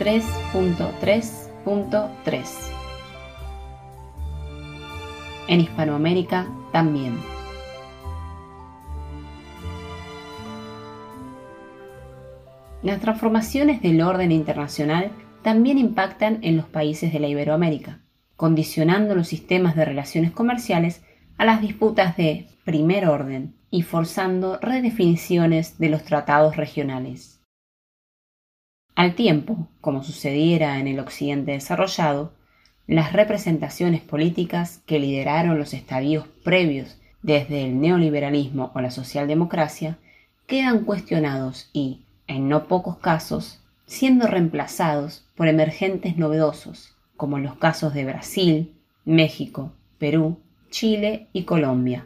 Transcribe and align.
3.3.3. 0.00 2.72
En 5.46 5.60
Hispanoamérica 5.60 6.48
también. 6.72 7.18
Las 12.82 13.00
transformaciones 13.02 13.82
del 13.82 14.00
orden 14.00 14.32
internacional 14.32 15.12
también 15.42 15.76
impactan 15.76 16.38
en 16.40 16.56
los 16.56 16.64
países 16.64 17.12
de 17.12 17.20
la 17.20 17.28
Iberoamérica, 17.28 18.00
condicionando 18.36 19.14
los 19.14 19.28
sistemas 19.28 19.76
de 19.76 19.84
relaciones 19.84 20.30
comerciales 20.30 21.04
a 21.36 21.44
las 21.44 21.60
disputas 21.60 22.16
de 22.16 22.46
primer 22.64 23.06
orden 23.06 23.54
y 23.70 23.82
forzando 23.82 24.58
redefiniciones 24.62 25.78
de 25.78 25.90
los 25.90 26.04
tratados 26.04 26.56
regionales. 26.56 27.39
Al 29.00 29.14
tiempo, 29.14 29.66
como 29.80 30.02
sucediera 30.02 30.78
en 30.78 30.86
el 30.86 31.00
occidente 31.00 31.52
desarrollado, 31.52 32.34
las 32.86 33.14
representaciones 33.14 34.02
políticas 34.02 34.82
que 34.84 34.98
lideraron 34.98 35.58
los 35.58 35.72
estadios 35.72 36.26
previos 36.44 36.98
desde 37.22 37.64
el 37.64 37.80
neoliberalismo 37.80 38.70
o 38.74 38.80
la 38.82 38.90
socialdemocracia 38.90 39.96
quedan 40.46 40.84
cuestionados 40.84 41.70
y, 41.72 42.02
en 42.26 42.50
no 42.50 42.68
pocos 42.68 42.98
casos, 42.98 43.62
siendo 43.86 44.26
reemplazados 44.26 45.24
por 45.34 45.48
emergentes 45.48 46.18
novedosos, 46.18 46.94
como 47.16 47.38
los 47.38 47.54
casos 47.54 47.94
de 47.94 48.04
Brasil, 48.04 48.74
México, 49.06 49.72
Perú, 49.98 50.40
Chile 50.68 51.28
y 51.32 51.44
Colombia. 51.44 52.04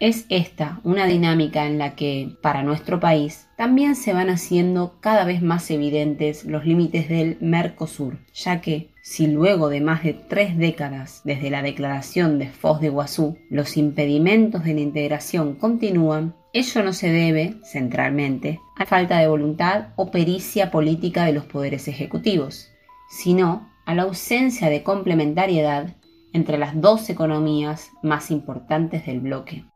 Es 0.00 0.24
esta 0.30 0.80
una 0.82 1.04
dinámica 1.06 1.66
en 1.66 1.76
la 1.76 1.94
que, 1.94 2.34
para 2.40 2.62
nuestro 2.62 3.00
país, 3.00 3.48
también 3.58 3.94
se 3.94 4.14
van 4.14 4.30
haciendo 4.30 4.98
cada 5.00 5.26
vez 5.26 5.42
más 5.42 5.70
evidentes 5.70 6.46
los 6.46 6.64
límites 6.64 7.10
del 7.10 7.36
Mercosur, 7.42 8.16
ya 8.32 8.62
que, 8.62 8.88
si 9.02 9.26
luego 9.26 9.68
de 9.68 9.82
más 9.82 10.02
de 10.02 10.14
tres 10.14 10.56
décadas 10.56 11.20
desde 11.24 11.50
la 11.50 11.60
declaración 11.60 12.38
de 12.38 12.48
Foz 12.48 12.80
de 12.80 12.86
Iguazú 12.86 13.36
los 13.50 13.76
impedimentos 13.76 14.64
de 14.64 14.72
la 14.72 14.80
integración 14.80 15.56
continúan, 15.56 16.34
Ello 16.54 16.82
no 16.82 16.94
se 16.94 17.12
debe, 17.12 17.56
centralmente, 17.62 18.58
a 18.78 18.86
falta 18.86 19.18
de 19.18 19.28
voluntad 19.28 19.88
o 19.96 20.10
pericia 20.10 20.70
política 20.70 21.26
de 21.26 21.34
los 21.34 21.44
poderes 21.44 21.88
ejecutivos, 21.88 22.70
sino 23.10 23.68
a 23.84 23.94
la 23.94 24.04
ausencia 24.04 24.70
de 24.70 24.82
complementariedad 24.82 25.94
entre 26.32 26.56
las 26.56 26.80
dos 26.80 27.10
economías 27.10 27.90
más 28.02 28.30
importantes 28.30 29.04
del 29.04 29.20
bloque. 29.20 29.69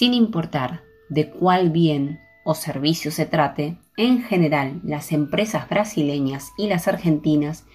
Sin 0.00 0.14
importar 0.14 0.80
de 1.10 1.28
cuál 1.28 1.68
bien 1.68 2.20
o 2.42 2.54
servicio 2.54 3.10
se 3.10 3.26
trate, 3.26 3.76
en 3.98 4.22
general 4.22 4.80
las 4.82 5.12
empresas 5.12 5.68
brasileñas 5.68 6.52
y 6.56 6.68
las 6.68 6.88
argentinas 6.88 7.66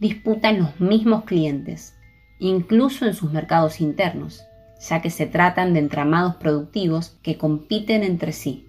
disputan 0.00 0.60
los 0.60 0.80
mismos 0.80 1.24
clientes, 1.24 1.94
incluso 2.38 3.04
en 3.04 3.12
sus 3.12 3.32
mercados 3.32 3.82
internos, 3.82 4.46
ya 4.80 5.02
que 5.02 5.10
se 5.10 5.26
tratan 5.26 5.74
de 5.74 5.80
entramados 5.80 6.36
productivos 6.36 7.18
que 7.22 7.36
compiten 7.36 8.02
entre 8.02 8.32
sí. 8.32 8.66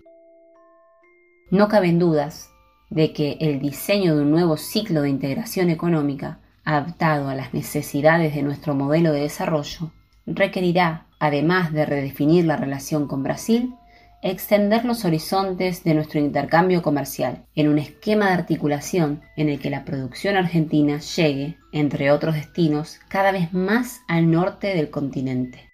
No 1.52 1.70
caben 1.70 2.00
dudas 2.00 2.50
de 2.90 3.14
que 3.14 3.38
el 3.40 3.62
diseño 3.62 4.18
de 4.18 4.24
un 4.24 4.32
nuevo 4.32 4.58
ciclo 4.58 5.04
de 5.04 5.10
integración 5.10 5.70
económica 5.70 6.42
adaptado 6.66 7.30
a 7.30 7.36
las 7.36 7.54
necesidades 7.54 8.36
de 8.36 8.44
nuestro 8.44 8.76
modelo 8.76 9.14
de 9.14 9.22
desarrollo 9.22 9.94
requerirá, 10.26 11.08
además 11.20 11.72
de 11.74 11.86
redefinir 11.86 12.46
la 12.46 12.58
relación 12.58 13.08
con 13.08 13.24
Brasil, 13.24 13.76
extender 14.22 14.86
los 14.86 15.06
horizontes 15.06 15.84
de 15.84 15.94
nuestro 15.94 16.20
intercambio 16.20 16.82
comercial 16.82 17.46
en 17.54 17.70
un 17.70 17.78
esquema 17.78 18.28
de 18.28 18.34
articulación 18.34 19.22
en 19.38 19.50
el 19.50 19.60
que 19.60 19.70
la 19.70 19.86
producción 19.86 20.36
argentina 20.36 20.98
llegue, 20.98 21.58
entre 21.72 22.12
otros 22.12 22.34
destinos, 22.34 23.00
cada 23.08 23.32
vez 23.32 23.54
más 23.54 24.02
al 24.08 24.32
norte 24.32 24.76
del 24.76 24.90
continente. 24.90 25.72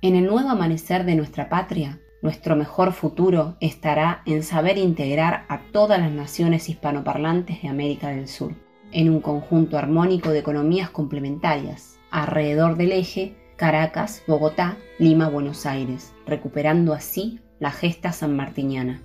En 0.00 0.16
el 0.16 0.24
nuevo 0.24 0.48
amanecer 0.48 1.04
de 1.04 1.16
nuestra 1.16 1.48
patria, 1.50 2.00
nuestro 2.22 2.56
mejor 2.56 2.92
futuro 2.92 3.56
estará 3.60 4.22
en 4.24 4.42
saber 4.42 4.78
integrar 4.78 5.44
a 5.48 5.60
todas 5.72 6.00
las 6.00 6.10
naciones 6.10 6.68
hispanoparlantes 6.68 7.60
de 7.60 7.68
América 7.68 8.08
del 8.08 8.26
Sur, 8.26 8.54
en 8.90 9.10
un 9.10 9.20
conjunto 9.20 9.76
armónico 9.76 10.30
de 10.30 10.38
economías 10.38 10.88
complementarias, 10.88 11.98
alrededor 12.16 12.78
del 12.78 12.92
eje 12.92 13.34
Caracas, 13.56 14.22
Bogotá, 14.26 14.78
Lima, 14.98 15.28
Buenos 15.28 15.66
Aires, 15.66 16.14
recuperando 16.26 16.94
así 16.94 17.40
la 17.58 17.70
gesta 17.70 18.10
sanmartiniana. 18.10 19.02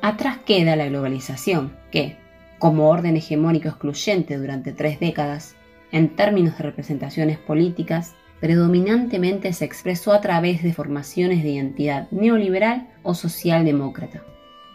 Atrás 0.00 0.38
queda 0.46 0.74
la 0.74 0.86
globalización, 0.86 1.76
que, 1.90 2.16
como 2.58 2.88
orden 2.88 3.18
hegemónico 3.18 3.68
excluyente 3.68 4.38
durante 4.38 4.72
tres 4.72 5.00
décadas, 5.00 5.54
en 5.92 6.16
términos 6.16 6.56
de 6.56 6.64
representaciones 6.64 7.36
políticas, 7.36 8.14
predominantemente 8.40 9.52
se 9.52 9.66
expresó 9.66 10.14
a 10.14 10.22
través 10.22 10.62
de 10.62 10.72
formaciones 10.72 11.42
de 11.42 11.50
identidad 11.50 12.10
neoliberal 12.10 12.88
o 13.02 13.12
socialdemócrata, 13.12 14.22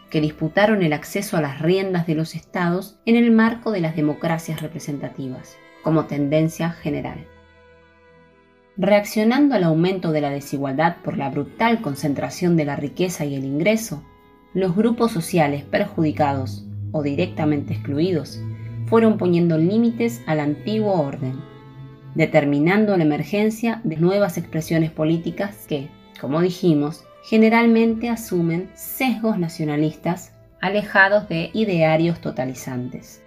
que 0.08 0.20
disputaron 0.20 0.84
el 0.84 0.92
acceso 0.92 1.36
a 1.36 1.40
las 1.40 1.60
riendas 1.60 2.06
de 2.06 2.14
los 2.14 2.36
estados 2.36 3.00
en 3.06 3.16
el 3.16 3.32
marco 3.32 3.72
de 3.72 3.80
las 3.80 3.96
democracias 3.96 4.62
representativas, 4.62 5.58
como 5.86 6.06
tendencia 6.06 6.70
general. 6.70 7.28
Reaccionando 8.76 9.54
al 9.54 9.62
aumento 9.62 10.10
de 10.10 10.20
la 10.20 10.30
desigualdad 10.30 10.96
por 11.04 11.16
la 11.16 11.30
brutal 11.30 11.80
concentración 11.80 12.56
de 12.56 12.64
la 12.64 12.74
riqueza 12.74 13.24
y 13.24 13.36
el 13.36 13.44
ingreso, 13.44 14.02
los 14.52 14.74
grupos 14.74 15.12
sociales 15.12 15.62
perjudicados 15.62 16.64
o 16.90 17.04
directamente 17.04 17.74
excluidos 17.74 18.40
fueron 18.86 19.16
poniendo 19.16 19.58
límites 19.58 20.22
al 20.26 20.40
antiguo 20.40 21.00
orden 21.00 21.40
determinando 22.16 22.96
la 22.96 23.04
emergencia 23.04 23.80
de 23.84 23.96
nuevas 23.96 24.38
expresiones 24.38 24.90
políticas 24.90 25.66
que, 25.68 25.86
como 26.20 26.40
dijimos, 26.40 27.04
generalmente 27.22 28.08
asumen 28.08 28.70
sesgos 28.74 29.38
nacionalistas 29.38 30.32
alejados 30.60 31.28
de 31.28 31.50
idearios 31.52 32.20
totalizantes. 32.20 33.22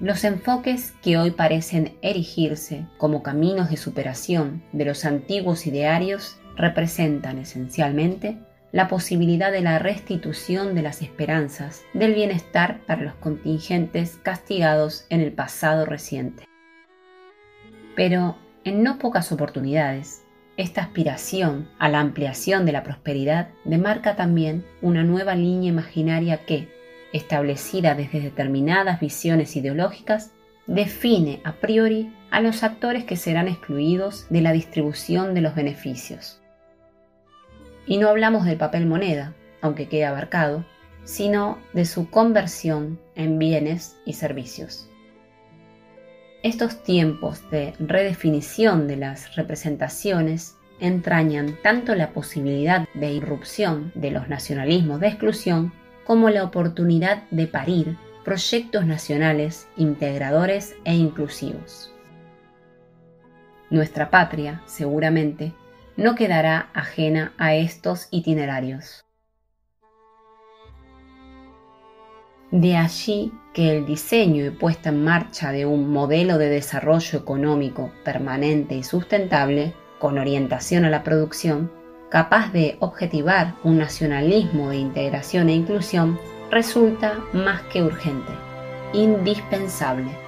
Los 0.00 0.24
enfoques 0.24 0.92
que 1.02 1.18
hoy 1.18 1.30
parecen 1.30 1.96
erigirse 2.02 2.86
como 2.98 3.22
caminos 3.22 3.70
de 3.70 3.76
superación 3.76 4.62
de 4.72 4.84
los 4.84 5.04
antiguos 5.04 5.66
idearios 5.66 6.36
representan 6.56 7.38
esencialmente 7.38 8.38
la 8.72 8.88
posibilidad 8.88 9.52
de 9.52 9.60
la 9.60 9.78
restitución 9.78 10.74
de 10.74 10.82
las 10.82 11.00
esperanzas 11.00 11.84
del 11.94 12.12
bienestar 12.14 12.80
para 12.86 13.02
los 13.02 13.14
contingentes 13.14 14.18
castigados 14.20 15.06
en 15.10 15.20
el 15.20 15.32
pasado 15.32 15.86
reciente. 15.86 16.44
Pero 17.94 18.36
en 18.64 18.82
no 18.82 18.98
pocas 18.98 19.30
oportunidades, 19.30 20.24
esta 20.56 20.82
aspiración 20.82 21.68
a 21.78 21.88
la 21.88 22.00
ampliación 22.00 22.66
de 22.66 22.72
la 22.72 22.82
prosperidad 22.82 23.50
demarca 23.64 24.16
también 24.16 24.64
una 24.82 25.04
nueva 25.04 25.36
línea 25.36 25.68
imaginaria 25.68 26.44
que, 26.44 26.68
establecida 27.14 27.94
desde 27.94 28.20
determinadas 28.20 28.98
visiones 29.00 29.54
ideológicas, 29.54 30.32
define 30.66 31.40
a 31.44 31.52
priori 31.52 32.12
a 32.30 32.40
los 32.40 32.64
actores 32.64 33.04
que 33.04 33.16
serán 33.16 33.46
excluidos 33.46 34.26
de 34.30 34.40
la 34.40 34.52
distribución 34.52 35.32
de 35.32 35.40
los 35.40 35.54
beneficios. 35.54 36.42
Y 37.86 37.98
no 37.98 38.08
hablamos 38.08 38.44
del 38.44 38.56
papel 38.56 38.86
moneda, 38.86 39.32
aunque 39.60 39.88
quede 39.88 40.06
abarcado, 40.06 40.64
sino 41.04 41.58
de 41.72 41.84
su 41.84 42.10
conversión 42.10 42.98
en 43.14 43.38
bienes 43.38 43.96
y 44.04 44.14
servicios. 44.14 44.90
Estos 46.42 46.82
tiempos 46.82 47.48
de 47.50 47.74
redefinición 47.78 48.88
de 48.88 48.96
las 48.96 49.36
representaciones 49.36 50.56
entrañan 50.80 51.56
tanto 51.62 51.94
la 51.94 52.10
posibilidad 52.10 52.88
de 52.94 53.12
irrupción 53.12 53.92
de 53.94 54.10
los 54.10 54.28
nacionalismos 54.28 54.98
de 54.98 55.08
exclusión 55.08 55.72
como 56.04 56.30
la 56.30 56.44
oportunidad 56.44 57.24
de 57.30 57.46
parir 57.46 57.96
proyectos 58.24 58.86
nacionales 58.86 59.68
integradores 59.76 60.74
e 60.84 60.94
inclusivos. 60.94 61.92
Nuestra 63.70 64.10
patria, 64.10 64.62
seguramente, 64.66 65.52
no 65.96 66.14
quedará 66.14 66.70
ajena 66.74 67.34
a 67.38 67.54
estos 67.54 68.08
itinerarios. 68.10 69.04
De 72.50 72.76
allí 72.76 73.32
que 73.52 73.76
el 73.76 73.84
diseño 73.84 74.44
y 74.44 74.50
puesta 74.50 74.90
en 74.90 75.02
marcha 75.02 75.50
de 75.50 75.66
un 75.66 75.90
modelo 75.90 76.38
de 76.38 76.48
desarrollo 76.48 77.18
económico 77.18 77.92
permanente 78.04 78.76
y 78.76 78.84
sustentable, 78.84 79.74
con 79.98 80.18
orientación 80.18 80.84
a 80.84 80.90
la 80.90 81.02
producción, 81.02 81.72
capaz 82.14 82.52
de 82.52 82.76
objetivar 82.78 83.56
un 83.64 83.76
nacionalismo 83.78 84.70
de 84.70 84.76
integración 84.76 85.48
e 85.48 85.54
inclusión, 85.54 86.16
resulta 86.48 87.18
más 87.32 87.60
que 87.62 87.82
urgente, 87.82 88.30
indispensable. 88.92 90.23